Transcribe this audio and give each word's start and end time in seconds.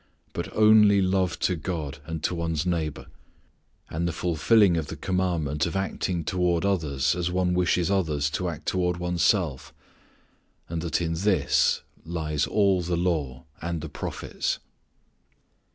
but 0.33 0.51
only 0.55 0.99
love 0.99 1.37
to 1.37 1.55
God 1.55 1.99
and 2.07 2.23
to 2.23 2.33
one's 2.33 2.65
neighbor, 2.65 3.05
and 3.87 4.07
the 4.07 4.11
fulfilling 4.11 4.75
of 4.75 4.87
the 4.87 4.95
commandment 4.95 5.67
of 5.67 5.75
acting 5.75 6.23
toward 6.23 6.65
others 6.65 7.13
as 7.15 7.29
one 7.29 7.53
wishes 7.53 7.91
others 7.91 8.31
to 8.31 8.49
act 8.49 8.65
toward 8.65 8.97
oneself 8.97 9.71
and 10.67 10.81
that 10.81 11.01
in 11.01 11.13
this 11.13 11.83
lies 12.03 12.47
all 12.47 12.81
the 12.81 12.97
law 12.97 13.45
and 13.61 13.81
the 13.81 13.89
prophets. 13.89 14.57